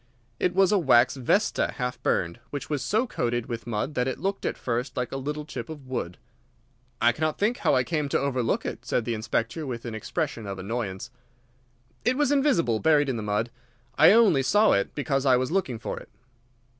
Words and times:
It 0.39 0.55
was 0.55 0.71
a 0.71 0.79
wax 0.79 1.15
vesta 1.15 1.73
half 1.73 2.01
burned, 2.01 2.39
which 2.49 2.71
was 2.71 2.81
so 2.81 3.05
coated 3.05 3.45
with 3.45 3.67
mud 3.67 3.93
that 3.93 4.07
it 4.07 4.17
looked 4.17 4.47
at 4.47 4.57
first 4.57 4.97
like 4.97 5.11
a 5.11 5.15
little 5.15 5.45
chip 5.45 5.69
of 5.69 5.85
wood. 5.85 6.17
"I 6.99 7.11
cannot 7.11 7.37
think 7.37 7.57
how 7.57 7.75
I 7.75 7.83
came 7.83 8.09
to 8.09 8.19
overlook 8.19 8.65
it," 8.65 8.83
said 8.83 9.05
the 9.05 9.13
Inspector, 9.13 9.63
with 9.63 9.85
an 9.85 9.93
expression 9.93 10.47
of 10.47 10.57
annoyance. 10.57 11.11
"It 12.03 12.17
was 12.17 12.31
invisible, 12.31 12.79
buried 12.79 13.09
in 13.09 13.15
the 13.17 13.21
mud. 13.21 13.51
I 13.95 14.11
only 14.11 14.41
saw 14.41 14.71
it 14.71 14.95
because 14.95 15.23
I 15.23 15.37
was 15.37 15.51
looking 15.51 15.77
for 15.77 15.99
it." 15.99 16.09